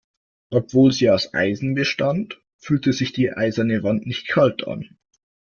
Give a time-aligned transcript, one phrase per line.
[0.49, 4.97] Obwohl sie aus Eisen bestand, fühlte sich die eiserne Wand nicht kalt an.